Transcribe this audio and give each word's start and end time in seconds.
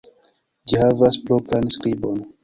Ĝi 0.71 0.79
havas 0.83 1.17
propran 1.27 1.69
skribon. 1.75 2.17